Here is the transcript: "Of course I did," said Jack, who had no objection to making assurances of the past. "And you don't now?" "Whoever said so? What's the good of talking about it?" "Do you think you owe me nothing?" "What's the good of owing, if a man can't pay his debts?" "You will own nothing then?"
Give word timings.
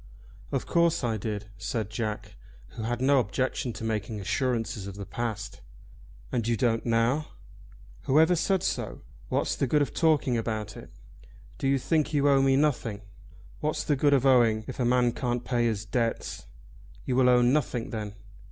"Of 0.51 0.65
course 0.65 1.03
I 1.03 1.17
did," 1.17 1.45
said 1.59 1.91
Jack, 1.91 2.35
who 2.69 2.81
had 2.81 3.01
no 3.01 3.19
objection 3.19 3.71
to 3.73 3.83
making 3.83 4.19
assurances 4.19 4.87
of 4.87 4.95
the 4.95 5.05
past. 5.05 5.61
"And 6.31 6.47
you 6.47 6.57
don't 6.57 6.83
now?" 6.87 7.27
"Whoever 8.05 8.35
said 8.35 8.63
so? 8.63 9.03
What's 9.29 9.55
the 9.55 9.67
good 9.67 9.83
of 9.83 9.93
talking 9.93 10.39
about 10.39 10.75
it?" 10.75 10.89
"Do 11.59 11.67
you 11.67 11.77
think 11.77 12.15
you 12.15 12.27
owe 12.27 12.41
me 12.41 12.55
nothing?" 12.55 13.03
"What's 13.59 13.83
the 13.83 13.95
good 13.95 14.15
of 14.15 14.25
owing, 14.25 14.63
if 14.65 14.79
a 14.79 14.85
man 14.85 15.11
can't 15.11 15.45
pay 15.45 15.67
his 15.67 15.85
debts?" 15.85 16.47
"You 17.05 17.15
will 17.15 17.29
own 17.29 17.53
nothing 17.53 17.91
then?" 17.91 18.15